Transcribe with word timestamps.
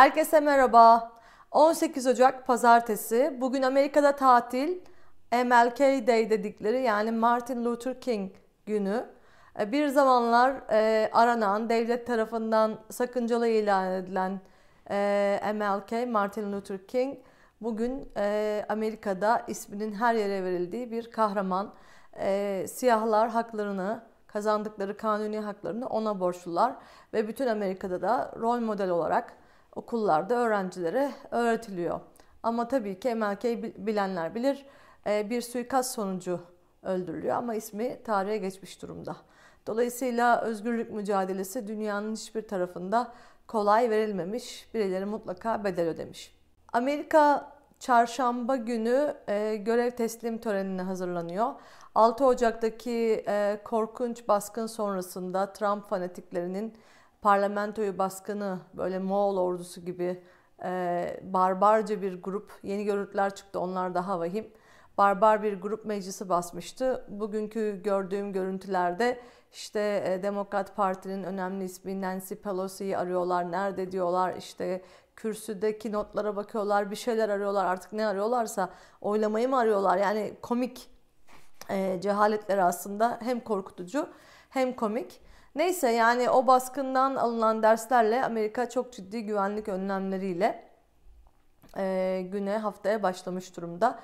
Herkese 0.00 0.40
merhaba. 0.40 1.12
18 1.50 2.06
Ocak 2.06 2.46
Pazartesi. 2.46 3.36
Bugün 3.40 3.62
Amerika'da 3.62 4.16
tatil. 4.16 4.78
MLK 5.32 5.78
Day 6.06 6.30
dedikleri 6.30 6.82
yani 6.82 7.10
Martin 7.10 7.64
Luther 7.64 8.00
King 8.00 8.32
günü. 8.66 9.06
E, 9.60 9.72
bir 9.72 9.88
zamanlar 9.88 10.54
e, 10.70 11.10
aranan, 11.12 11.68
devlet 11.68 12.06
tarafından 12.06 12.78
sakıncalı 12.90 13.48
ilan 13.48 13.92
edilen 13.92 14.40
e, 14.90 15.52
MLK, 15.54 16.08
Martin 16.08 16.52
Luther 16.52 16.86
King, 16.86 17.18
bugün 17.60 18.08
e, 18.16 18.66
Amerika'da 18.68 19.44
isminin 19.48 19.92
her 19.92 20.14
yere 20.14 20.44
verildiği 20.44 20.90
bir 20.90 21.10
kahraman. 21.10 21.74
E, 22.18 22.66
siyahlar 22.68 23.30
haklarını, 23.30 24.02
kazandıkları 24.26 24.96
kanuni 24.96 25.38
haklarını 25.38 25.86
ona 25.86 26.20
borçlular 26.20 26.76
ve 27.12 27.28
bütün 27.28 27.46
Amerika'da 27.46 28.02
da 28.02 28.32
rol 28.40 28.60
model 28.60 28.90
olarak 28.90 29.39
okullarda 29.74 30.34
öğrencilere 30.34 31.12
öğretiliyor. 31.30 32.00
Ama 32.42 32.68
tabii 32.68 33.00
ki 33.00 33.14
MLK 33.14 33.44
bilenler 33.86 34.34
bilir 34.34 34.66
e, 35.06 35.30
bir 35.30 35.42
suikast 35.42 35.94
sonucu 35.94 36.40
öldürülüyor 36.82 37.36
ama 37.36 37.54
ismi 37.54 38.02
tarihe 38.04 38.36
geçmiş 38.36 38.82
durumda. 38.82 39.16
Dolayısıyla 39.66 40.40
özgürlük 40.40 40.92
mücadelesi 40.92 41.66
dünyanın 41.66 42.14
hiçbir 42.14 42.48
tarafında 42.48 43.12
kolay 43.46 43.90
verilmemiş. 43.90 44.68
Birileri 44.74 45.04
mutlaka 45.04 45.64
bedel 45.64 45.88
ödemiş. 45.88 46.34
Amerika 46.72 47.52
çarşamba 47.80 48.56
günü 48.56 49.14
e, 49.28 49.56
görev 49.56 49.90
teslim 49.90 50.38
törenine 50.38 50.82
hazırlanıyor. 50.82 51.52
6 51.94 52.24
Ocak'taki 52.24 53.24
e, 53.28 53.60
korkunç 53.64 54.28
baskın 54.28 54.66
sonrasında 54.66 55.52
Trump 55.52 55.88
fanatiklerinin 55.88 56.74
parlamentoyu 57.22 57.98
baskını 57.98 58.58
böyle 58.74 58.98
Moğol 58.98 59.36
ordusu 59.36 59.80
gibi 59.80 60.22
e, 60.64 61.20
barbarca 61.22 62.02
bir 62.02 62.22
grup 62.22 62.52
yeni 62.62 62.84
görüntüler 62.84 63.34
çıktı 63.34 63.60
onlar 63.60 63.94
daha 63.94 64.20
vahim 64.20 64.52
barbar 65.00 65.42
bir 65.42 65.60
grup 65.60 65.84
meclisi 65.84 66.28
basmıştı. 66.28 67.06
Bugünkü 67.08 67.82
gördüğüm 67.82 68.32
görüntülerde 68.32 69.20
işte 69.52 70.02
e, 70.06 70.22
Demokrat 70.22 70.76
Parti'nin 70.76 71.22
önemli 71.22 71.64
ismi 71.64 72.00
Nancy 72.00 72.34
Pelosi'yi 72.34 72.98
arıyorlar. 72.98 73.52
Nerede 73.52 73.92
diyorlar 73.92 74.34
işte 74.38 74.82
kürsüdeki 75.16 75.92
notlara 75.92 76.36
bakıyorlar, 76.36 76.90
bir 76.90 76.96
şeyler 76.96 77.28
arıyorlar. 77.28 77.64
Artık 77.64 77.92
ne 77.92 78.06
arıyorlarsa 78.06 78.70
oylamayı 79.00 79.48
mı 79.48 79.58
arıyorlar? 79.58 79.96
Yani 79.96 80.34
komik 80.42 80.90
e, 81.70 82.00
cehaletleri 82.00 82.62
aslında 82.62 83.18
hem 83.22 83.40
korkutucu 83.40 84.08
hem 84.50 84.76
komik. 84.76 85.20
Neyse 85.54 85.88
yani 85.90 86.30
o 86.30 86.46
baskından 86.46 87.16
alınan 87.16 87.62
derslerle 87.62 88.24
Amerika 88.24 88.70
çok 88.70 88.92
ciddi 88.92 89.22
güvenlik 89.22 89.68
önlemleriyle 89.68 90.64
e, 91.76 92.26
güne 92.32 92.58
haftaya 92.58 93.02
başlamış 93.02 93.56
durumda. 93.56 94.00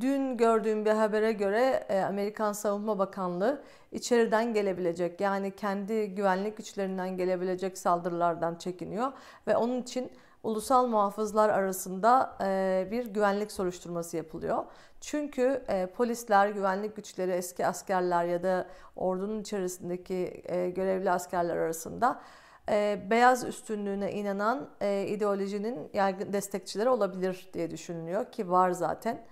Dün 0.00 0.36
gördüğüm 0.36 0.84
bir 0.84 0.90
habere 0.90 1.32
göre 1.32 1.84
e, 1.88 2.00
Amerikan 2.00 2.52
Savunma 2.52 2.98
Bakanlığı 2.98 3.62
içeriden 3.92 4.54
gelebilecek 4.54 5.20
yani 5.20 5.56
kendi 5.56 6.14
güvenlik 6.14 6.56
güçlerinden 6.56 7.16
gelebilecek 7.16 7.78
saldırılardan 7.78 8.54
çekiniyor 8.54 9.12
ve 9.46 9.56
onun 9.56 9.82
için 9.82 10.10
ulusal 10.44 10.86
muhafızlar 10.86 11.48
arasında 11.48 12.36
e, 12.40 12.88
bir 12.90 13.06
güvenlik 13.06 13.52
soruşturması 13.52 14.16
yapılıyor. 14.16 14.64
Çünkü 15.00 15.62
e, 15.68 15.86
polisler, 15.86 16.48
güvenlik 16.48 16.96
güçleri, 16.96 17.30
eski 17.30 17.66
askerler 17.66 18.24
ya 18.24 18.42
da 18.42 18.66
ordunun 18.96 19.40
içerisindeki 19.40 20.42
görevli 20.76 21.10
askerler 21.10 21.56
arasında 21.56 22.20
beyaz 23.10 23.44
üstünlüğüne 23.44 24.12
inanan 24.12 24.68
ideolojinin 25.06 25.90
yaygın 25.92 26.32
destekçileri 26.32 26.88
olabilir 26.88 27.48
diye 27.52 27.70
düşünülüyor 27.70 28.32
ki 28.32 28.50
var 28.50 28.70
zaten. 28.70 29.24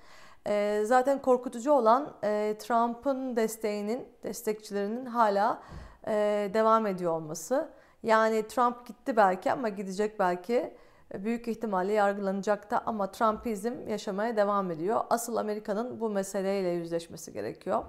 E, 0.47 0.82
zaten 0.84 1.22
korkutucu 1.22 1.72
olan 1.72 2.14
e, 2.25 2.56
Trump'ın 2.58 3.37
desteğinin, 3.37 4.08
destekçilerinin 4.22 5.06
hala 5.06 5.62
e, 6.06 6.50
devam 6.54 6.87
ediyor 6.87 7.12
olması. 7.12 7.69
Yani 8.03 8.48
Trump 8.48 8.87
gitti 8.87 9.16
belki 9.16 9.53
ama 9.53 9.69
gidecek 9.69 10.19
belki 10.19 10.75
büyük 11.19 11.49
ihtimalle 11.49 11.93
yargılanacak 11.93 12.71
da 12.71 12.83
ama 12.87 13.12
Trumpizm 13.12 13.89
yaşamaya 13.89 14.37
devam 14.37 14.71
ediyor. 14.71 15.00
Asıl 15.11 15.37
Amerika'nın 15.37 16.00
bu 16.00 16.11
meseleyle 16.11 16.69
yüzleşmesi 16.69 17.33
gerekiyor. 17.33 17.84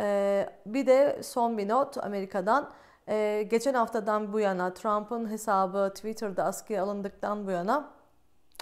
Ee, 0.00 0.50
bir 0.66 0.86
de 0.86 1.22
son 1.22 1.58
bir 1.58 1.68
not 1.68 1.98
Amerika'dan. 1.98 2.70
Ee, 3.08 3.46
geçen 3.50 3.74
haftadan 3.74 4.32
bu 4.32 4.40
yana 4.40 4.74
Trump'ın 4.74 5.30
hesabı 5.30 5.92
Twitter'da 5.94 6.44
askıya 6.44 6.82
alındıktan 6.82 7.46
bu 7.46 7.50
yana 7.50 7.90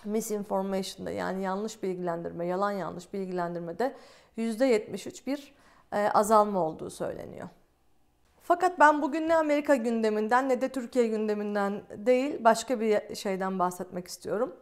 misinformation'da 0.04 1.10
yani 1.10 1.42
yanlış 1.42 1.82
bilgilendirme, 1.82 2.46
yalan 2.46 2.70
yanlış 2.70 3.12
bilgilendirmede 3.12 3.94
%73 4.38 5.26
bir 5.26 5.54
e, 5.92 6.08
azalma 6.08 6.60
olduğu 6.60 6.90
söyleniyor. 6.90 7.48
Fakat 8.48 8.78
ben 8.78 9.02
bugün 9.02 9.28
ne 9.28 9.36
Amerika 9.36 9.74
gündeminden 9.74 10.48
ne 10.48 10.60
de 10.60 10.68
Türkiye 10.68 11.06
gündeminden 11.06 11.82
değil 11.96 12.44
başka 12.44 12.80
bir 12.80 13.14
şeyden 13.14 13.58
bahsetmek 13.58 14.08
istiyorum. 14.08 14.56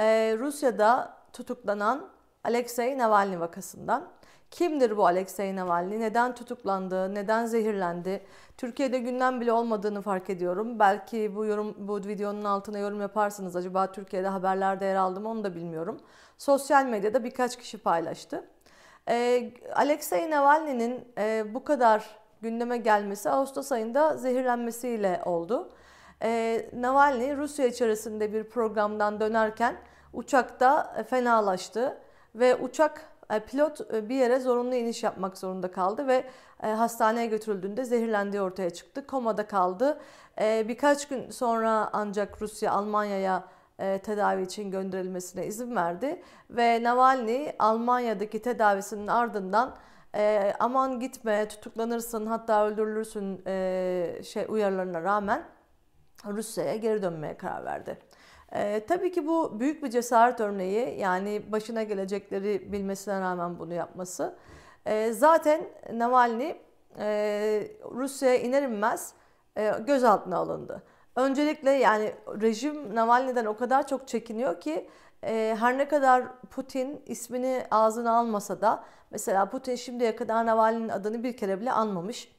Ee, 0.00 0.36
Rusya'da 0.38 1.16
tutuklanan 1.32 2.08
Alexei 2.44 2.98
Navalny 2.98 3.40
vakasından. 3.40 4.08
Kimdir 4.50 4.96
bu 4.96 5.06
Alexei 5.06 5.56
Navalny? 5.56 6.00
Neden 6.00 6.34
tutuklandı? 6.34 7.14
Neden 7.14 7.46
zehirlendi? 7.46 8.26
Türkiye'de 8.56 8.98
gündem 8.98 9.40
bile 9.40 9.52
olmadığını 9.52 10.02
fark 10.02 10.30
ediyorum. 10.30 10.78
Belki 10.78 11.36
bu 11.36 11.44
yorum 11.44 11.74
bu 11.78 11.96
videonun 11.96 12.44
altına 12.44 12.78
yorum 12.78 13.00
yaparsınız. 13.00 13.56
Acaba 13.56 13.92
Türkiye'de 13.92 14.28
haberlerde 14.28 14.84
yer 14.84 14.96
aldı 14.96 15.20
mı 15.20 15.28
onu 15.28 15.44
da 15.44 15.54
bilmiyorum. 15.54 16.00
Sosyal 16.38 16.86
medyada 16.86 17.24
birkaç 17.24 17.58
kişi 17.58 17.78
paylaştı. 17.78 18.44
Ee, 19.08 19.52
Alexei 19.74 20.30
Navalny'nin 20.30 21.08
e, 21.18 21.54
bu 21.54 21.64
kadar 21.64 22.17
gündeme 22.42 22.76
gelmesi 22.76 23.30
Ağustos 23.30 23.72
ayında 23.72 24.16
zehirlenmesiyle 24.16 25.22
oldu. 25.24 25.68
Ee, 26.22 26.70
Navalny 26.72 27.36
Rusya 27.36 27.66
içerisinde 27.66 28.32
bir 28.32 28.44
programdan 28.44 29.20
dönerken 29.20 29.76
uçakta 30.12 31.04
fenalaştı 31.10 31.98
ve 32.34 32.56
uçak 32.56 33.08
e, 33.30 33.40
pilot 33.40 33.94
e, 33.94 34.08
bir 34.08 34.14
yere 34.14 34.40
zorunlu 34.40 34.74
iniş 34.74 35.02
yapmak 35.02 35.38
zorunda 35.38 35.70
kaldı 35.70 36.06
ve 36.06 36.24
e, 36.62 36.66
hastaneye 36.66 37.26
götürüldüğünde 37.26 37.84
zehirlendiği 37.84 38.42
ortaya 38.42 38.70
çıktı. 38.70 39.06
Komada 39.06 39.46
kaldı. 39.46 40.00
Birkaç 40.40 41.08
gün 41.08 41.30
sonra 41.30 41.90
ancak 41.92 42.42
Rusya 42.42 42.72
Almanya'ya 42.72 43.44
tedavi 43.78 44.42
için 44.42 44.70
gönderilmesine 44.70 45.46
izin 45.46 45.76
verdi 45.76 46.22
ve 46.50 46.82
Navalny 46.82 47.52
Almanya'daki 47.58 48.42
tedavisinin 48.42 49.06
ardından 49.06 49.76
aman 50.58 51.00
gitme 51.00 51.48
tutuklanırsın 51.48 52.26
hatta 52.26 52.66
öldürülürsün 52.66 53.44
şey 54.22 54.46
uyarılarına 54.48 55.02
rağmen 55.02 55.44
Rusya'ya 56.26 56.76
geri 56.76 57.02
dönmeye 57.02 57.36
karar 57.36 57.64
verdi. 57.64 57.98
Ee, 58.52 58.84
tabii 58.88 59.12
ki 59.12 59.26
bu 59.26 59.60
büyük 59.60 59.82
bir 59.82 59.90
cesaret 59.90 60.40
örneği. 60.40 60.98
Yani 60.98 61.52
başına 61.52 61.82
gelecekleri 61.82 62.72
bilmesine 62.72 63.20
rağmen 63.20 63.58
bunu 63.58 63.74
yapması. 63.74 64.36
Ee, 64.86 65.12
zaten 65.12 65.60
Navalny 65.92 66.54
e, 66.98 67.70
Rusya'ya 67.90 68.38
iner 68.38 68.62
inmez 68.62 69.12
e, 69.56 69.72
gözaltına 69.86 70.36
alındı. 70.36 70.82
Öncelikle 71.16 71.70
yani 71.70 72.12
rejim 72.40 72.94
Navalny'den 72.94 73.44
o 73.44 73.56
kadar 73.56 73.86
çok 73.86 74.08
çekiniyor 74.08 74.60
ki 74.60 74.88
e, 75.22 75.56
her 75.60 75.78
ne 75.78 75.88
kadar 75.88 76.40
Putin 76.50 77.02
ismini 77.06 77.66
ağzına 77.70 78.18
almasa 78.18 78.60
da 78.60 78.84
mesela 79.10 79.50
Putin 79.50 79.74
şimdiye 79.74 80.16
kadar 80.16 80.46
Navalny'nin 80.46 80.88
adını 80.88 81.22
bir 81.22 81.36
kere 81.36 81.60
bile 81.60 81.72
anmamış. 81.72 82.38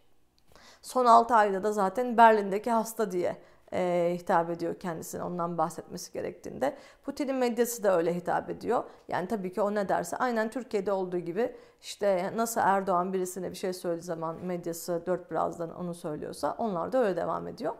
Son 0.81 1.05
6 1.05 1.35
ayda 1.35 1.63
da 1.63 1.71
zaten 1.71 2.17
Berlin'deki 2.17 2.71
hasta 2.71 3.11
diye 3.11 3.37
e, 3.73 4.15
hitap 4.19 4.49
ediyor 4.49 4.75
kendisine 4.79 5.23
ondan 5.23 5.57
bahsetmesi 5.57 6.13
gerektiğinde. 6.13 6.75
Putin'in 7.03 7.35
medyası 7.35 7.83
da 7.83 7.97
öyle 7.97 8.15
hitap 8.15 8.49
ediyor. 8.49 8.83
Yani 9.07 9.27
tabii 9.27 9.53
ki 9.53 9.61
o 9.61 9.75
ne 9.75 9.89
derse 9.89 10.17
aynen 10.17 10.49
Türkiye'de 10.49 10.91
olduğu 10.91 11.17
gibi 11.17 11.55
işte 11.81 12.31
nasıl 12.35 12.61
Erdoğan 12.61 13.13
birisine 13.13 13.51
bir 13.51 13.55
şey 13.55 13.73
söylediği 13.73 14.03
zaman 14.03 14.35
medyası 14.45 15.03
dört 15.05 15.31
birazdan 15.31 15.75
onu 15.75 15.93
söylüyorsa 15.93 16.55
onlar 16.57 16.91
da 16.91 17.03
öyle 17.03 17.15
devam 17.15 17.47
ediyor. 17.47 17.73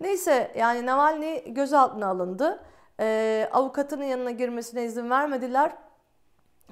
Neyse 0.00 0.52
yani 0.56 0.86
Navalny 0.86 1.54
gözaltına 1.54 2.06
alındı. 2.06 2.62
E, 3.02 3.48
avukatının 3.52 4.04
yanına 4.04 4.30
girmesine 4.30 4.84
izin 4.84 5.10
vermediler. 5.10 5.72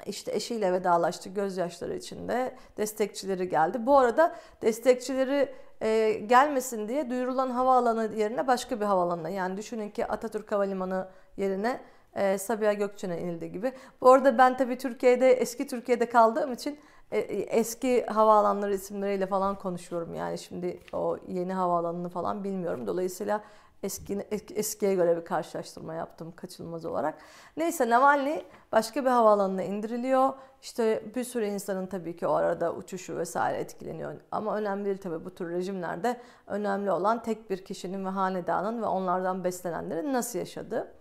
İşte 0.07 0.33
eşiyle 0.33 0.73
vedalaştı 0.73 1.29
gözyaşları 1.29 1.97
içinde. 1.97 2.57
Destekçileri 2.77 3.49
geldi. 3.49 3.87
Bu 3.87 3.99
arada 3.99 4.37
destekçileri 4.63 5.55
e, 5.83 6.13
gelmesin 6.27 6.89
diye 6.89 7.11
duyurulan 7.11 7.51
havaalanı 7.51 8.15
yerine 8.17 8.47
başka 8.47 8.81
bir 8.81 8.85
havaalanına 8.85 9.29
yani 9.29 9.57
düşünün 9.57 9.91
ki 9.91 10.07
Atatürk 10.07 10.53
Havalimanı 10.53 11.09
yerine 11.37 11.81
e, 12.15 12.39
Sabiha 12.39 12.73
Gökçen'e 12.73 13.21
inildi 13.21 13.53
gibi. 13.53 13.73
Bu 14.01 14.11
arada 14.11 14.39
ben 14.39 14.57
tabii 14.57 14.79
Türkiye'de 14.79 15.33
eski 15.33 15.67
Türkiye'de 15.67 16.09
kaldığım 16.09 16.53
için 16.53 16.79
e, 17.13 17.19
eski 17.19 18.07
havaalanları 18.07 18.75
isimleriyle 18.75 19.27
falan 19.27 19.59
konuşuyorum. 19.59 20.15
Yani 20.15 20.39
şimdi 20.39 20.81
o 20.93 21.17
yeni 21.29 21.53
havaalanını 21.53 22.09
falan 22.09 22.45
bilmiyorum. 22.45 22.87
Dolayısıyla 22.87 23.41
Eski, 23.83 24.27
eskiye 24.55 24.95
göre 24.95 25.17
bir 25.17 25.25
karşılaştırma 25.25 25.95
yaptım 25.95 26.33
kaçınılmaz 26.37 26.85
olarak. 26.85 27.19
Neyse 27.57 27.91
Navalny 27.91 28.43
başka 28.73 29.05
bir 29.05 29.11
havaalanına 29.11 29.63
indiriliyor. 29.63 30.33
İşte 30.63 31.03
bir 31.15 31.25
sürü 31.25 31.47
insanın 31.47 31.87
tabii 31.87 32.17
ki 32.17 32.27
o 32.27 32.33
arada 32.33 32.75
uçuşu 32.75 33.17
vesaire 33.17 33.59
etkileniyor. 33.59 34.15
Ama 34.31 34.57
önemli 34.57 34.85
değil 34.85 34.99
tabii 34.99 35.25
bu 35.25 35.35
tür 35.35 35.51
rejimlerde. 35.51 36.21
Önemli 36.47 36.91
olan 36.91 37.23
tek 37.23 37.51
bir 37.51 37.65
kişinin 37.65 38.05
ve 38.05 38.09
hanedanın 38.09 38.83
ve 38.83 38.87
onlardan 38.87 39.45
beslenenlerin 39.45 40.13
nasıl 40.13 40.39
yaşadığı. 40.39 40.93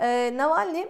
Ee, 0.00 0.32
Navalny 0.36 0.86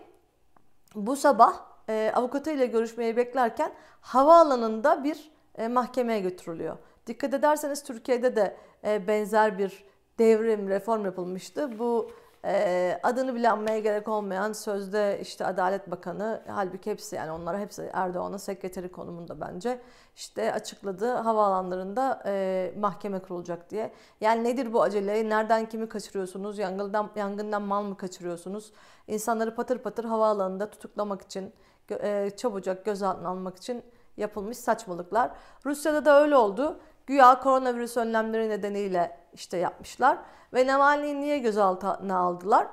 bu 0.95 1.17
sabah 1.17 1.55
e, 1.89 2.13
avukatıyla 2.15 2.65
görüşmeyi 2.65 3.17
beklerken 3.17 3.73
havaalanında 4.01 5.05
bir 5.05 5.31
e, 5.59 5.69
mahkemeye 5.69 6.21
götürülüyor. 6.21 6.77
Dikkat 7.07 7.35
ederseniz 7.35 7.83
Türkiye'de 7.85 8.37
de 8.37 8.57
e, 8.85 9.07
benzer 9.07 9.59
bir 9.59 9.85
devrim, 10.19 10.69
reform 10.69 11.05
yapılmıştı. 11.05 11.79
Bu 11.79 12.11
e, 12.45 13.01
adını 13.03 13.35
bile 13.35 13.51
anmaya 13.51 13.79
gerek 13.79 14.09
olmayan 14.09 14.53
sözde 14.53 15.19
işte 15.23 15.47
Adalet 15.47 15.91
Bakanı 15.91 16.43
halbuki 16.49 16.91
hepsi 16.91 17.17
yani 17.17 17.31
onlara 17.31 17.59
hepsi 17.59 17.91
Erdoğan'ın 17.93 18.37
sekreteri 18.37 18.93
konumunda 18.93 19.41
bence 19.41 19.81
işte 20.17 20.53
açıkladı 20.53 21.15
havaalanlarında 21.15 22.23
e, 22.27 22.73
mahkeme 22.79 23.19
kurulacak 23.19 23.71
diye. 23.71 23.93
Yani 24.21 24.45
nedir 24.45 24.73
bu 24.73 24.83
acele? 24.83 25.29
Nereden 25.29 25.69
kimi 25.69 25.89
kaçırıyorsunuz? 25.89 26.59
Yangından, 26.59 27.11
yangından 27.17 27.63
mal 27.63 27.83
mı 27.83 27.97
kaçırıyorsunuz? 27.97 28.73
İnsanları 29.07 29.55
patır 29.55 29.79
patır 29.79 30.05
havaalanında 30.05 30.71
tutuklamak 30.71 31.23
için 31.23 31.53
e, 31.91 32.31
çabucak 32.37 32.85
gözaltına 32.85 33.29
almak 33.29 33.57
için 33.57 33.83
yapılmış 34.17 34.59
saçmalıklar. 34.59 35.31
Rusya'da 35.67 36.05
da 36.05 36.23
öyle 36.23 36.37
oldu. 36.37 36.81
Güya 37.09 37.41
koronavirüs 37.41 37.97
önlemleri 37.97 38.49
nedeniyle 38.49 39.17
işte 39.33 39.57
yapmışlar. 39.57 40.19
Ve 40.55 40.67
Navalny'yi 40.67 41.21
niye 41.21 41.39
gözaltına 41.39 42.19
aldılar? 42.19 42.67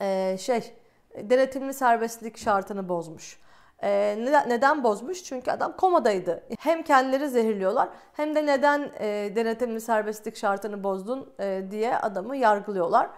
Ee, 0.00 0.36
şey, 0.40 0.74
denetimli 1.16 1.74
serbestlik 1.74 2.38
şartını 2.38 2.88
bozmuş. 2.88 3.40
Ee, 3.82 4.16
neden, 4.18 4.48
neden 4.48 4.84
bozmuş? 4.84 5.24
Çünkü 5.24 5.50
adam 5.50 5.76
komadaydı. 5.76 6.42
Hem 6.58 6.82
kendileri 6.82 7.28
zehirliyorlar 7.28 7.88
hem 8.12 8.34
de 8.34 8.46
neden 8.46 8.90
e, 9.00 9.32
denetimli 9.36 9.80
serbestlik 9.80 10.36
şartını 10.36 10.84
bozdun 10.84 11.34
e, 11.40 11.62
diye 11.70 11.98
adamı 11.98 12.36
yargılıyorlar. 12.36 13.10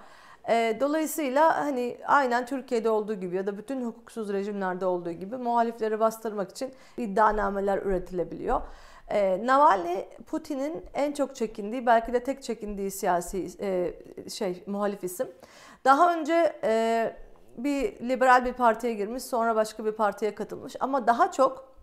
E, 0.49 0.77
dolayısıyla 0.81 1.57
hani 1.57 1.99
aynen 2.07 2.47
Türkiye'de 2.47 2.91
olduğu 2.91 3.15
gibi 3.15 3.37
ya 3.37 3.47
da 3.47 3.59
bütün 3.59 3.87
hukuksuz 3.87 4.33
rejimlerde 4.33 4.87
olduğu 4.87 5.13
gibi 5.13 5.37
muhalifleri 5.37 6.01
bastırmak 6.01 6.51
için 6.51 6.73
iddianameler 6.97 7.79
üretilebiliyor. 7.79 8.63
E, 9.11 9.47
Navalny 9.47 10.05
Putin'in 10.27 10.85
en 10.95 11.13
çok 11.13 11.37
çekindiği 11.37 11.87
belki 11.87 12.13
de 12.13 12.25
tek 12.25 12.43
çekindiği 12.43 12.91
siyasi 12.91 13.49
e, 13.61 13.95
şey 14.31 14.63
muhalif 14.67 15.05
isim. 15.05 15.29
Daha 15.85 16.15
önce 16.15 16.61
e, 16.65 17.17
bir 17.57 18.09
liberal 18.09 18.45
bir 18.45 18.53
partiye 18.53 18.95
girmiş 18.95 19.23
sonra 19.23 19.57
başka 19.57 19.85
bir 19.85 19.93
partiye 19.93 20.35
katılmış 20.35 20.77
ama 20.81 21.07
daha 21.07 21.33
çok 21.33 21.75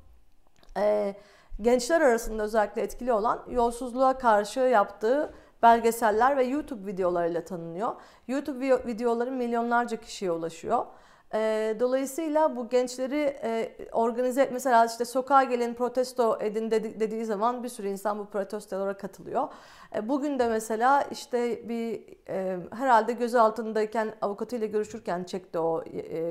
e, 0.77 1.15
gençler 1.61 2.01
arasında 2.01 2.43
özellikle 2.43 2.81
etkili 2.81 3.13
olan 3.13 3.43
yolsuzluğa 3.49 4.17
karşı 4.17 4.59
yaptığı 4.59 5.33
belgeseller 5.63 6.37
ve 6.37 6.43
YouTube 6.43 6.85
videolarıyla 6.91 7.45
tanınıyor. 7.45 7.95
YouTube 8.27 8.87
videoları 8.87 9.31
milyonlarca 9.31 9.97
kişiye 9.97 10.31
ulaşıyor. 10.31 10.85
Ee, 11.33 11.77
dolayısıyla 11.79 12.55
bu 12.55 12.69
gençleri 12.69 13.37
e, 13.43 13.75
organize 13.91 14.49
mesela 14.53 14.85
işte 14.85 15.05
sokağa 15.05 15.43
gelin 15.43 15.73
protesto 15.73 16.37
edin 16.41 16.71
dediği 16.71 17.25
zaman 17.25 17.63
bir 17.63 17.69
sürü 17.69 17.87
insan 17.87 18.19
bu 18.19 18.25
protestolara 18.25 18.97
katılıyor. 18.97 19.47
E, 19.95 20.09
bugün 20.09 20.39
de 20.39 20.47
mesela 20.47 21.01
işte 21.01 21.69
bir 21.69 22.03
e, 22.29 22.57
herhalde 22.71 23.13
gözaltındayken 23.13 24.13
avukatıyla 24.21 24.67
görüşürken 24.67 25.23
çekti 25.23 25.59
o 25.59 25.83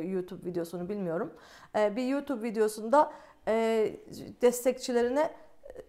YouTube 0.03 0.51
videosunu 0.51 0.89
bilmiyorum. 0.89 1.33
Bir 1.75 2.07
YouTube 2.07 2.43
videosunda 2.43 3.13
destekçilerine 4.43 5.31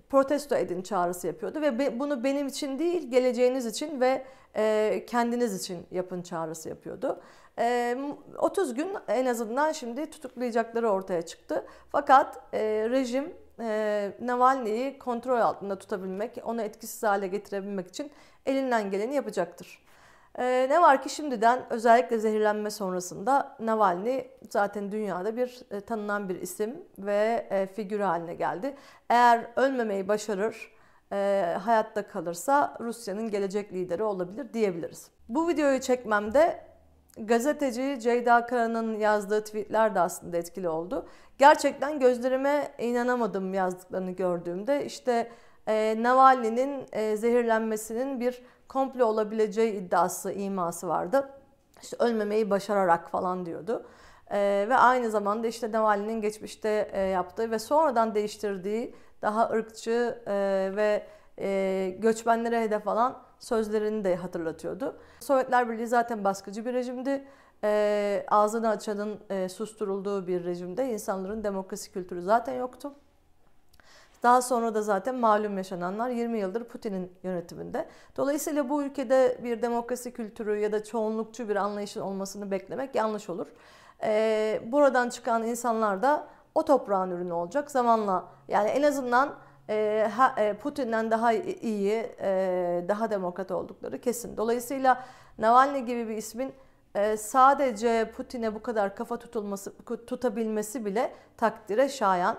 protesto 0.09 0.55
edin 0.55 0.81
çağrısı 0.81 1.27
yapıyordu 1.27 1.61
ve 1.61 1.99
bunu 1.99 2.23
benim 2.23 2.47
için 2.47 2.79
değil 2.79 3.11
geleceğiniz 3.11 3.65
için 3.65 4.01
ve 4.01 4.25
kendiniz 5.07 5.61
için 5.61 5.85
yapın 5.91 6.21
çağrısı 6.21 6.69
yapıyordu. 6.69 7.21
30 8.37 8.73
gün 8.73 8.97
en 9.07 9.25
azından 9.25 9.71
şimdi 9.71 10.09
tutuklayacakları 10.09 10.89
ortaya 10.89 11.21
çıktı. 11.21 11.65
Fakat 11.89 12.53
rejim 12.53 13.33
Navalny'yi 14.27 14.99
kontrol 14.99 15.39
altında 15.39 15.79
tutabilmek, 15.79 16.41
onu 16.45 16.61
etkisiz 16.61 17.03
hale 17.03 17.27
getirebilmek 17.27 17.87
için 17.87 18.11
elinden 18.45 18.91
geleni 18.91 19.15
yapacaktır. 19.15 19.85
Ee, 20.39 20.67
ne 20.69 20.81
var 20.81 21.01
ki 21.03 21.09
şimdiden 21.09 21.65
özellikle 21.69 22.17
zehirlenme 22.17 22.71
sonrasında 22.71 23.55
Navalny 23.59 24.21
zaten 24.49 24.91
dünyada 24.91 25.37
bir 25.37 25.61
e, 25.71 25.81
tanınan 25.81 26.29
bir 26.29 26.41
isim 26.41 26.75
ve 26.99 27.47
e, 27.49 27.65
figür 27.65 27.99
haline 27.99 28.33
geldi. 28.35 28.75
Eğer 29.09 29.47
ölmemeyi 29.55 30.07
başarır, 30.07 30.71
e, 31.11 31.57
hayatta 31.63 32.07
kalırsa 32.07 32.77
Rusya'nın 32.79 33.29
gelecek 33.29 33.73
lideri 33.73 34.03
olabilir 34.03 34.53
diyebiliriz. 34.53 35.11
Bu 35.29 35.47
videoyu 35.47 35.81
çekmemde 35.81 36.59
gazeteci 37.17 37.99
Ceyda 37.99 38.45
Kara'nın 38.45 38.99
yazdığı 38.99 39.43
tweetler 39.43 39.95
de 39.95 39.99
aslında 39.99 40.37
etkili 40.37 40.69
oldu. 40.69 41.05
Gerçekten 41.37 41.99
gözlerime 41.99 42.71
inanamadım 42.77 43.53
yazdıklarını 43.53 44.11
gördüğümde. 44.11 44.85
İşte 44.85 45.31
e, 45.67 45.95
Navalny'nin 45.99 46.85
e, 46.91 47.17
zehirlenmesinin 47.17 48.19
bir 48.19 48.41
komplo 48.67 49.05
olabileceği 49.05 49.73
iddiası, 49.73 50.31
iması 50.31 50.87
vardı. 50.87 51.29
İşte 51.81 51.97
ölmemeyi 51.99 52.49
başararak 52.49 53.09
falan 53.09 53.45
diyordu. 53.45 53.85
E, 54.31 54.65
ve 54.69 54.75
aynı 54.75 55.11
zamanda 55.11 55.47
işte 55.47 55.71
Navalny'nin 55.71 56.21
geçmişte 56.21 56.89
e, 56.93 57.01
yaptığı 57.01 57.51
ve 57.51 57.59
sonradan 57.59 58.15
değiştirdiği 58.15 58.95
daha 59.21 59.49
ırkçı 59.49 60.21
e, 60.27 60.33
ve 60.75 61.03
e, 61.39 61.89
göçmenlere 61.99 62.61
hedef 62.61 62.87
alan 62.87 63.24
sözlerini 63.39 64.03
de 64.03 64.15
hatırlatıyordu. 64.15 64.95
Sovyetler 65.19 65.69
Birliği 65.69 65.87
zaten 65.87 66.23
baskıcı 66.23 66.65
bir 66.65 66.73
rejimdi. 66.73 67.27
E, 67.63 68.25
ağzını 68.27 68.69
açanın 68.69 69.19
e, 69.29 69.49
susturulduğu 69.49 70.27
bir 70.27 70.43
rejimde 70.43 70.89
insanların 70.89 71.43
demokrasi 71.43 71.91
kültürü 71.91 72.21
zaten 72.21 72.53
yoktu. 72.53 72.93
Daha 74.23 74.41
sonra 74.41 74.75
da 74.75 74.81
zaten 74.81 75.15
malum 75.15 75.57
yaşananlar 75.57 76.09
20 76.09 76.39
yıldır 76.39 76.63
Putin'in 76.63 77.11
yönetiminde. 77.23 77.87
Dolayısıyla 78.17 78.69
bu 78.69 78.83
ülkede 78.83 79.39
bir 79.43 79.61
demokrasi 79.61 80.13
kültürü 80.13 80.59
ya 80.59 80.71
da 80.71 80.83
çoğunlukçu 80.83 81.49
bir 81.49 81.55
anlayışın 81.55 82.01
olmasını 82.01 82.51
beklemek 82.51 82.95
yanlış 82.95 83.29
olur. 83.29 83.47
Ee, 84.03 84.61
buradan 84.65 85.09
çıkan 85.09 85.43
insanlar 85.43 86.01
da 86.01 86.27
o 86.55 86.65
toprağın 86.65 87.11
ürünü 87.11 87.33
olacak 87.33 87.71
zamanla. 87.71 88.25
Yani 88.47 88.69
en 88.69 88.83
azından 88.83 89.35
Putin'den 90.61 91.11
daha 91.11 91.33
iyi, 91.33 92.09
e, 92.19 92.85
daha 92.87 93.11
demokrat 93.11 93.51
oldukları 93.51 94.01
kesin. 94.01 94.37
Dolayısıyla 94.37 95.03
Navalny 95.37 95.79
gibi 95.79 96.09
bir 96.09 96.17
ismin 96.17 96.53
sadece 97.17 98.11
Putin'e 98.17 98.55
bu 98.55 98.61
kadar 98.61 98.95
kafa 98.95 99.17
tutulması 99.17 99.73
tutabilmesi 100.07 100.85
bile 100.85 101.13
takdire 101.37 101.89
şayan. 101.89 102.37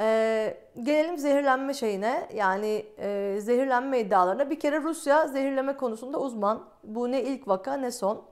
Ee, 0.00 0.56
gelelim 0.82 1.18
zehirlenme 1.18 1.74
şeyine 1.74 2.28
yani 2.34 2.86
e, 2.98 3.38
zehirlenme 3.40 4.00
iddialarına. 4.00 4.50
Bir 4.50 4.60
kere 4.60 4.82
Rusya 4.82 5.28
zehirleme 5.28 5.76
konusunda 5.76 6.20
uzman. 6.20 6.64
Bu 6.84 7.12
ne 7.12 7.22
ilk 7.22 7.48
vaka 7.48 7.74
ne 7.74 7.90
son. 7.90 8.22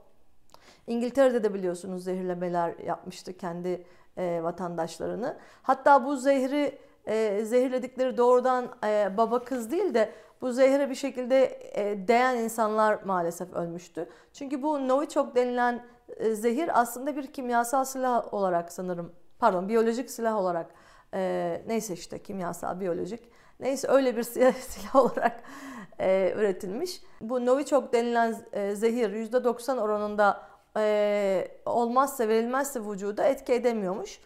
İngiltere'de 0.87 1.43
de 1.43 1.53
biliyorsunuz 1.53 2.03
zehirlemeler 2.03 2.77
yapmıştı 2.85 3.37
kendi 3.37 3.85
e, 4.17 4.43
vatandaşlarını. 4.43 5.37
Hatta 5.63 6.05
bu 6.05 6.15
zehri 6.15 6.79
e, 7.05 7.45
zehirledikleri 7.45 8.17
doğrudan 8.17 8.75
e, 8.85 9.17
baba 9.17 9.43
kız 9.43 9.71
değil 9.71 9.93
de 9.93 10.11
bu 10.41 10.51
zehre 10.51 10.89
bir 10.89 10.95
şekilde 10.95 11.59
e, 11.73 12.07
değen 12.07 12.37
insanlar 12.37 13.03
maalesef 13.03 13.53
ölmüştü. 13.53 14.09
Çünkü 14.33 14.63
bu 14.63 14.87
Novichok 14.87 15.35
denilen 15.35 15.85
e, 16.17 16.35
zehir 16.35 16.81
aslında 16.81 17.15
bir 17.15 17.27
kimyasal 17.27 17.85
silah 17.85 18.33
olarak 18.33 18.71
sanırım 18.71 19.11
pardon 19.39 19.69
biyolojik 19.69 20.09
silah 20.09 20.35
olarak 20.35 20.67
e, 21.13 21.61
neyse 21.67 21.93
işte 21.93 22.19
kimyasal, 22.19 22.79
biyolojik. 22.79 23.29
Neyse 23.59 23.87
öyle 23.87 24.17
bir 24.17 24.23
silah 24.53 24.95
olarak 24.95 25.43
e, 25.99 26.33
üretilmiş. 26.35 27.01
Bu 27.21 27.45
Novichok 27.45 27.93
denilen 27.93 28.35
e, 28.53 28.75
zehir 28.75 29.09
%90 29.09 29.79
oranında 29.79 30.41
e, 30.77 31.47
olmazsa 31.65 32.27
verilmezse 32.27 32.79
vücuda 32.79 33.23
etki 33.23 33.53
edemiyormuş. 33.53 34.19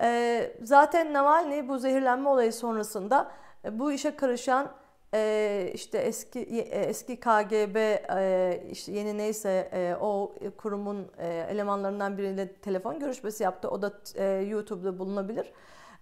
E, 0.00 0.56
zaten 0.62 1.12
Navalny 1.12 1.68
bu 1.68 1.78
zehirlenme 1.78 2.28
olayı 2.28 2.52
sonrasında 2.52 3.30
e, 3.64 3.78
bu 3.78 3.92
işe 3.92 4.16
karışan 4.16 4.72
e, 5.14 5.70
işte 5.74 5.98
eski 5.98 6.40
e, 6.40 6.58
eski 6.60 7.16
KGB 7.20 7.76
e, 7.76 8.62
işte 8.70 8.92
yeni 8.92 9.18
neyse 9.18 9.68
e, 9.72 9.96
o 10.00 10.34
kurumun 10.58 11.08
e, 11.18 11.28
elemanlarından 11.28 12.18
biriyle 12.18 12.52
telefon 12.52 12.98
görüşmesi 12.98 13.42
yaptı. 13.42 13.70
O 13.70 13.82
da 13.82 13.92
e, 14.14 14.24
YouTube'da 14.24 14.98
bulunabilir. 14.98 15.52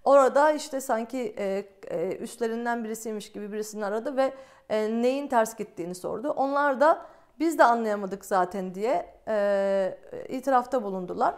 Orada 0.05 0.53
işte 0.53 0.81
sanki 0.81 1.35
e, 1.39 1.65
e, 1.91 2.17
üstlerinden 2.17 2.85
birisiymiş 2.85 3.33
gibi 3.33 3.53
birisini 3.53 3.85
aradı 3.85 4.17
ve 4.17 4.35
e, 4.71 5.03
neyin 5.03 5.29
ters 5.29 5.57
gittiğini 5.57 5.95
sordu. 5.95 6.31
Onlar 6.31 6.81
da 6.81 7.07
Biz 7.39 7.59
de 7.59 7.65
anlayamadık 7.65 8.25
zaten 8.25 8.75
diye 8.75 9.15
e, 9.29 9.99
itirafta 10.29 10.83
bulundular. 10.83 11.35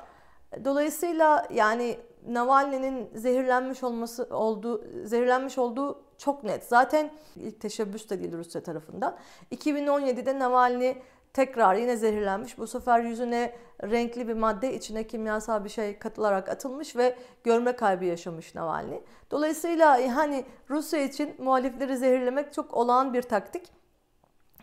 Dolayısıyla 0.64 1.46
yani 1.50 1.98
Navalny'nin 2.28 3.10
zehirlenmiş 3.14 3.82
olması 3.82 4.28
olduğu 4.30 4.84
zehirlenmiş 5.04 5.58
olduğu 5.58 6.02
çok 6.18 6.44
net. 6.44 6.64
Zaten 6.64 7.10
ilk 7.36 7.60
teşebbüs 7.60 8.10
de 8.10 8.20
değil 8.20 8.32
Rusya 8.32 8.62
tarafından. 8.62 9.16
2017'de 9.52 10.38
Navalny 10.38 10.94
tekrar 11.32 11.74
yine 11.74 11.96
zehirlenmiş. 11.96 12.58
Bu 12.58 12.66
sefer 12.66 13.00
yüzüne 13.00 13.54
renkli 13.82 14.28
bir 14.28 14.34
madde 14.34 14.74
içine 14.74 15.06
kimyasal 15.06 15.64
bir 15.64 15.68
şey 15.68 15.98
katılarak 15.98 16.48
atılmış 16.48 16.96
ve 16.96 17.16
görme 17.44 17.76
kaybı 17.76 18.04
yaşamış 18.04 18.54
Navalny. 18.54 19.00
Dolayısıyla 19.30 20.16
hani 20.16 20.44
Rusya 20.70 21.02
için 21.02 21.34
muhalifleri 21.38 21.96
zehirlemek 21.96 22.52
çok 22.52 22.74
olağan 22.74 23.14
bir 23.14 23.22
taktik. 23.22 23.77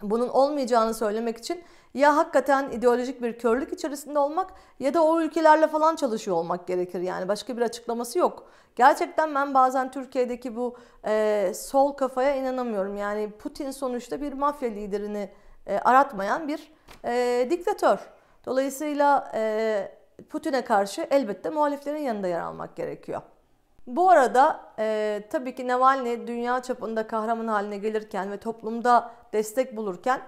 Bunun 0.09 0.27
olmayacağını 0.27 0.93
söylemek 0.93 1.37
için 1.37 1.63
ya 1.93 2.17
hakikaten 2.17 2.69
ideolojik 2.71 3.21
bir 3.21 3.37
körlük 3.37 3.73
içerisinde 3.73 4.19
olmak 4.19 4.53
ya 4.79 4.93
da 4.93 5.03
o 5.03 5.21
ülkelerle 5.21 5.67
falan 5.67 5.95
çalışıyor 5.95 6.37
olmak 6.37 6.67
gerekir. 6.67 7.01
Yani 7.01 7.27
başka 7.27 7.57
bir 7.57 7.61
açıklaması 7.61 8.19
yok. 8.19 8.43
Gerçekten 8.75 9.35
ben 9.35 9.53
bazen 9.53 9.91
Türkiye'deki 9.91 10.55
bu 10.55 10.75
e, 11.05 11.51
sol 11.55 11.93
kafaya 11.93 12.35
inanamıyorum. 12.35 12.97
Yani 12.97 13.31
Putin 13.31 13.71
sonuçta 13.71 14.21
bir 14.21 14.33
mafya 14.33 14.69
liderini 14.69 15.29
e, 15.67 15.77
aratmayan 15.77 16.47
bir 16.47 16.71
e, 17.05 17.47
diktatör. 17.49 17.99
Dolayısıyla 18.45 19.31
e, 19.35 19.91
Putin'e 20.29 20.63
karşı 20.63 21.07
elbette 21.11 21.49
muhaliflerin 21.49 22.01
yanında 22.01 22.27
yer 22.27 22.41
almak 22.41 22.75
gerekiyor. 22.75 23.21
Bu 23.87 24.09
arada 24.09 24.73
e, 24.79 25.21
tabii 25.29 25.55
ki 25.55 25.67
Navalny 25.67 26.27
dünya 26.27 26.61
çapında 26.61 27.07
kahraman 27.07 27.47
haline 27.47 27.77
gelirken 27.77 28.31
ve 28.31 28.37
toplumda 28.37 29.11
destek 29.33 29.77
bulurken 29.77 30.21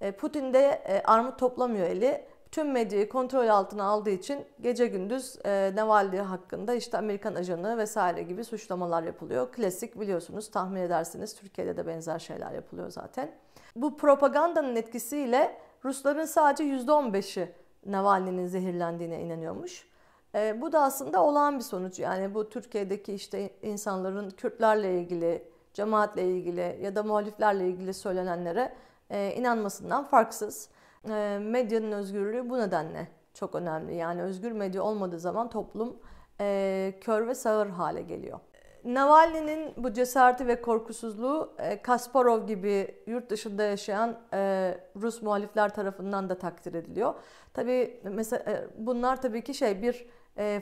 e, 0.00 0.12
Putin 0.12 0.54
de 0.54 0.82
e, 0.88 1.02
armut 1.02 1.38
toplamıyor 1.38 1.86
eli. 1.86 2.24
Tüm 2.50 2.72
medyayı 2.72 3.08
kontrol 3.08 3.48
altına 3.48 3.84
aldığı 3.84 4.10
için 4.10 4.44
gece 4.60 4.86
gündüz 4.86 5.36
e, 5.44 5.72
Navalny 5.74 6.18
hakkında 6.18 6.74
işte 6.74 6.98
Amerikan 6.98 7.34
ajanı 7.34 7.78
vesaire 7.78 8.22
gibi 8.22 8.44
suçlamalar 8.44 9.02
yapılıyor. 9.02 9.52
Klasik 9.52 10.00
biliyorsunuz 10.00 10.50
tahmin 10.50 10.80
edersiniz 10.80 11.34
Türkiye'de 11.34 11.76
de 11.76 11.86
benzer 11.86 12.18
şeyler 12.18 12.52
yapılıyor 12.52 12.90
zaten. 12.90 13.30
Bu 13.76 13.96
propagandanın 13.96 14.76
etkisiyle 14.76 15.58
Rusların 15.84 16.24
sadece 16.24 16.64
%15'i 16.64 17.52
Navalny'nin 17.86 18.46
zehirlendiğine 18.46 19.20
inanıyormuş. 19.20 19.93
E, 20.34 20.60
bu 20.60 20.72
da 20.72 20.82
aslında 20.82 21.24
olağan 21.24 21.58
bir 21.58 21.64
sonuç. 21.64 21.98
Yani 21.98 22.34
bu 22.34 22.48
Türkiye'deki 22.48 23.14
işte 23.14 23.50
insanların 23.62 24.30
Kürtlerle 24.30 25.00
ilgili, 25.00 25.48
cemaatle 25.72 26.24
ilgili 26.24 26.78
ya 26.82 26.96
da 26.96 27.02
muhaliflerle 27.02 27.68
ilgili 27.68 27.94
söylenenlere 27.94 28.74
e, 29.10 29.34
inanmasından 29.36 30.04
farksız. 30.04 30.68
E, 31.08 31.38
medyanın 31.42 31.92
özgürlüğü 31.92 32.50
bu 32.50 32.58
nedenle 32.58 33.08
çok 33.34 33.54
önemli. 33.54 33.94
Yani 33.94 34.22
özgür 34.22 34.52
medya 34.52 34.82
olmadığı 34.82 35.18
zaman 35.18 35.50
toplum 35.50 35.96
e, 36.40 36.94
kör 37.00 37.28
ve 37.28 37.34
sağır 37.34 37.66
hale 37.66 38.02
geliyor. 38.02 38.40
Navalny'nin 38.84 39.72
bu 39.76 39.92
cesareti 39.92 40.46
ve 40.46 40.60
korkusuzluğu 40.60 41.54
e, 41.58 41.82
Kasparov 41.82 42.46
gibi 42.46 43.02
yurt 43.06 43.30
dışında 43.30 43.62
yaşayan 43.62 44.18
e, 44.34 44.74
Rus 44.96 45.22
muhalifler 45.22 45.74
tarafından 45.74 46.28
da 46.28 46.38
takdir 46.38 46.74
ediliyor. 46.74 47.14
Tabii 47.54 48.00
mesela 48.04 48.52
e, 48.52 48.66
bunlar 48.78 49.22
tabii 49.22 49.44
ki 49.44 49.54
şey 49.54 49.82
bir 49.82 50.06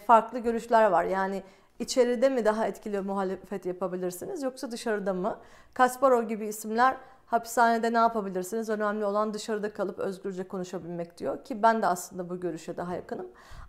farklı 0.06 0.38
görüşler 0.38 0.90
var. 0.90 1.04
Yani 1.04 1.42
içeride 1.78 2.28
mi 2.28 2.44
daha 2.44 2.66
etkili 2.66 3.00
muhalefet 3.00 3.66
yapabilirsiniz 3.66 4.42
yoksa 4.42 4.70
dışarıda 4.70 5.14
mı? 5.14 5.38
Kasparov 5.74 6.22
gibi 6.22 6.46
isimler 6.46 6.96
hapishanede 7.26 7.92
ne 7.92 7.98
yapabilirsiniz? 7.98 8.70
Önemli 8.70 9.04
olan 9.04 9.34
dışarıda 9.34 9.72
kalıp 9.72 9.98
özgürce 9.98 10.48
konuşabilmek 10.48 11.18
diyor 11.18 11.44
ki 11.44 11.62
ben 11.62 11.82
de 11.82 11.86
aslında 11.86 12.30
bu 12.30 12.40
görüşe 12.40 12.76
daha 12.76 12.94
yakınım. 12.94 13.26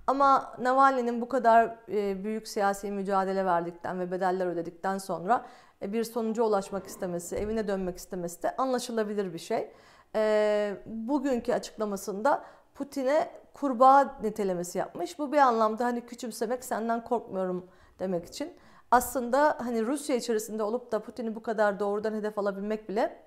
Ama 0.07 0.55
Navalny'nin 0.59 1.21
bu 1.21 1.29
kadar 1.29 1.75
e, 1.89 2.23
büyük 2.23 2.47
siyasi 2.47 2.91
mücadele 2.91 3.45
verdikten 3.45 3.99
ve 3.99 4.11
bedeller 4.11 4.47
ödedikten 4.47 4.97
sonra 4.97 5.45
e, 5.81 5.93
bir 5.93 6.03
sonuca 6.03 6.43
ulaşmak 6.43 6.87
istemesi, 6.87 7.35
evine 7.35 7.67
dönmek 7.67 7.97
istemesi 7.97 8.43
de 8.43 8.55
anlaşılabilir 8.55 9.33
bir 9.33 9.39
şey. 9.39 9.71
E, 10.15 10.77
bugünkü 10.85 11.53
açıklamasında 11.53 12.43
Putin'e 12.75 13.29
kurbağa 13.53 14.17
nitelemesi 14.23 14.77
yapmış. 14.77 15.19
Bu 15.19 15.31
bir 15.31 15.37
anlamda 15.37 15.85
hani 15.85 16.01
küçümsemek, 16.01 16.63
senden 16.63 17.03
korkmuyorum 17.03 17.67
demek 17.99 18.25
için. 18.25 18.53
Aslında 18.91 19.57
hani 19.59 19.85
Rusya 19.85 20.15
içerisinde 20.15 20.63
olup 20.63 20.91
da 20.91 20.99
Putin'i 21.03 21.35
bu 21.35 21.43
kadar 21.43 21.79
doğrudan 21.79 22.13
hedef 22.13 22.39
alabilmek 22.39 22.89
bile 22.89 23.23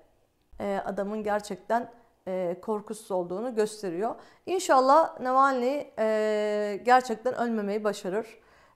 adamın 0.85 1.23
gerçekten 1.23 1.91
e, 2.27 2.57
korkusuz 2.61 3.11
olduğunu 3.11 3.55
gösteriyor. 3.55 4.15
İnşallah 4.45 5.19
Navalny 5.19 5.81
e, 5.99 6.81
gerçekten 6.85 7.35
ölmemeyi 7.35 7.83
başarır. 7.83 8.27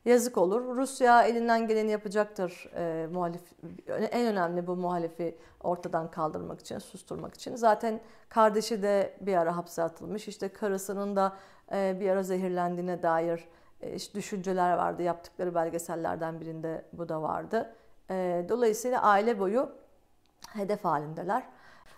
Yazık 0.05 0.37
olur. 0.37 0.75
Rusya 0.77 1.23
elinden 1.23 1.67
geleni 1.67 1.91
yapacaktır 1.91 2.69
e, 2.75 3.07
muhalif. 3.07 3.41
En 3.87 4.25
önemli 4.27 4.67
bu 4.67 4.75
muhalifi 4.75 5.37
ortadan 5.63 6.11
kaldırmak 6.11 6.59
için, 6.59 6.79
susturmak 6.79 7.33
için. 7.33 7.55
Zaten 7.55 7.99
kardeşi 8.29 8.81
de 8.81 9.13
bir 9.21 9.35
ara 9.35 9.57
hapse 9.57 9.83
atılmış. 9.83 10.27
İşte 10.27 10.49
karısının 10.49 11.15
da 11.15 11.33
e, 11.71 11.97
bir 11.99 12.09
ara 12.09 12.23
zehirlendiğine 12.23 13.03
dair 13.03 13.47
e, 13.81 13.95
işte 13.95 14.13
düşünceler 14.13 14.73
vardı. 14.73 15.03
Yaptıkları 15.03 15.55
belgesellerden 15.55 16.41
birinde 16.41 16.85
bu 16.93 17.09
da 17.09 17.21
vardı. 17.21 17.73
E, 18.09 18.45
dolayısıyla 18.49 19.01
aile 19.01 19.39
boyu 19.39 19.71
hedef 20.53 20.85
halindeler. 20.85 21.43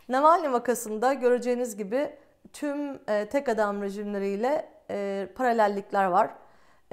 Navalny 0.10 0.52
vakasında 0.52 1.14
göreceğiniz 1.14 1.78
gibi 1.78 2.16
tüm 2.54 3.00
e, 3.08 3.30
tek 3.30 3.50
adam 3.50 3.82
rejimleriyle 3.82 4.70
e, 4.90 5.28
paralellikler 5.36 6.06
var. 6.06 6.43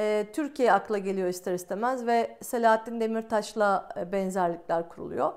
E, 0.00 0.26
Türkiye 0.33 0.73
akla 0.73 0.99
geliyor 0.99 1.28
ister 1.28 1.54
istemez 1.54 2.07
ve 2.07 2.38
Selahattin 2.42 3.00
Demirtaş'la 3.00 3.88
e, 3.97 4.12
benzerlikler 4.12 4.88
kuruluyor. 4.88 5.33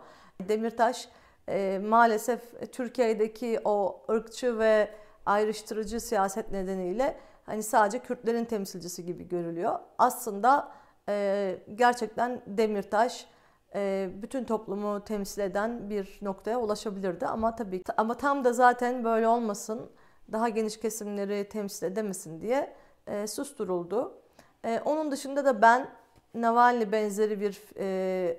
Demirtaş 0.50 1.10
e, 1.50 1.80
maalesef 1.84 2.72
Türkiye'deki 2.72 3.60
o 3.66 4.06
ırkçı 4.12 4.60
ve 4.60 4.90
ayrıştırıcı 5.26 6.00
siyaset 6.00 6.52
nedeniyle 6.52 7.18
hani 7.46 7.64
sadece 7.64 8.00
Kürtlerin 8.00 8.46
temsilcisi 8.46 9.06
gibi 9.06 9.28
görülüyor. 9.28 9.80
Aslında 9.98 10.72
e, 11.10 11.58
gerçekten 11.76 12.42
Demirtaş 12.48 13.28
e, 13.76 14.10
bütün 14.22 14.44
toplumu 14.44 15.04
temsil 15.04 15.42
eden 15.42 15.90
bir 15.90 16.20
noktaya 16.22 16.60
ulaşabilirdi 16.60 17.26
ama 17.28 17.56
tabii 17.56 17.84
ama 17.98 18.18
tam 18.18 18.44
da 18.44 18.54
zaten 18.54 19.04
böyle 19.04 19.28
olmasın 19.28 19.90
daha 20.32 20.50
geniş 20.50 20.80
kesimleri 20.80 21.50
temsil 21.50 21.86
edemesin 21.86 22.42
diye 22.42 22.76
e, 23.08 23.28
susturuldu. 23.28 24.23
E, 24.66 24.82
onun 24.86 25.12
dışında 25.12 25.46
da 25.46 25.62
ben 25.62 25.90
Navalny 26.34 26.92
benzeri 26.92 27.42
bir 27.42 27.62
e, 27.78 28.38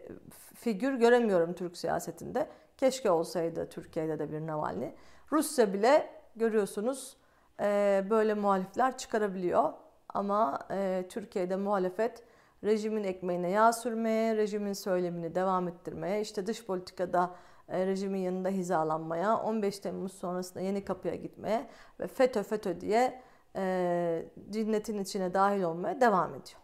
figür 0.55 0.95
göremiyorum 0.95 1.53
Türk 1.53 1.77
siyasetinde. 1.77 2.49
Keşke 2.77 3.11
olsaydı 3.11 3.69
Türkiye'de 3.69 4.19
de 4.19 4.33
bir 4.33 4.47
Navalny. 4.47 4.91
Rusya 5.33 5.73
bile 5.73 6.11
görüyorsunuz 6.37 7.17
e, 7.61 8.05
böyle 8.11 8.35
muhalifler 8.35 8.99
çıkarabiliyor. 8.99 9.73
Ama 10.09 10.59
e, 10.71 11.05
Türkiye'de 11.09 11.57
muhalefet 11.57 12.23
rejimin 12.65 13.05
ekmeğine 13.05 13.51
yağ 13.51 13.73
sürmeye, 13.73 14.37
rejimin 14.37 14.73
söylemini 14.73 15.35
devam 15.35 15.69
ettirmeye, 15.69 16.21
işte 16.21 16.47
dış 16.47 16.67
politikada 16.67 17.35
e, 17.69 17.87
rejimin 17.87 18.19
yanında 18.19 18.49
hizalanmaya, 18.49 19.37
15 19.37 19.79
Temmuz 19.79 20.13
sonrasında 20.13 20.61
yeni 20.61 20.85
kapıya 20.85 21.15
gitmeye 21.15 21.67
ve 22.01 22.07
FETÖ 22.07 22.43
FETÖ 22.43 22.81
diye 22.81 23.23
e, 23.57 24.25
cinnetin 24.51 24.99
içine 24.99 25.35
dahil 25.35 25.63
olmaya 25.63 26.01
devam 26.01 26.31
ediyor. 26.31 26.61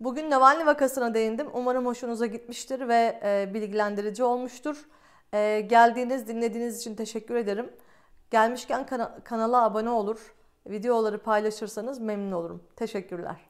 Bugün 0.00 0.30
Navalny 0.30 0.66
vakasına 0.66 1.14
değindim. 1.14 1.46
Umarım 1.54 1.86
hoşunuza 1.86 2.26
gitmiştir 2.26 2.88
ve 2.88 3.20
e, 3.24 3.54
bilgilendirici 3.54 4.24
olmuştur. 4.24 4.88
E, 5.32 5.60
geldiğiniz, 5.60 6.28
dinlediğiniz 6.28 6.80
için 6.80 6.94
teşekkür 6.94 7.34
ederim. 7.34 7.72
Gelmişken 8.30 8.86
kana- 8.86 9.24
kanala 9.24 9.64
abone 9.64 9.90
olur, 9.90 10.34
videoları 10.66 11.22
paylaşırsanız 11.22 12.00
memnun 12.00 12.32
olurum. 12.32 12.62
Teşekkürler. 12.76 13.49